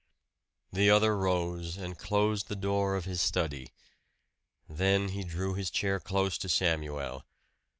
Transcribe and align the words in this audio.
The 0.73 0.89
other 0.89 1.15
rose 1.15 1.77
and 1.77 1.95
closed 1.95 2.47
the 2.47 2.55
door 2.55 2.95
of 2.95 3.05
his 3.05 3.21
study. 3.21 3.71
Then 4.67 5.09
he 5.09 5.23
drew 5.23 5.53
his 5.53 5.69
chair 5.69 5.99
close 5.99 6.39
to 6.39 6.49
Samuel. 6.49 7.23